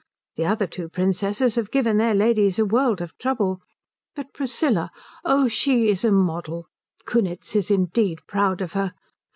[0.35, 3.61] The other two Princesses have given their ladies a world of trouble,
[4.15, 4.89] but Priscilla
[5.23, 6.65] oh, she is a model.
[7.05, 8.93] Kunitz is indeed proud of her.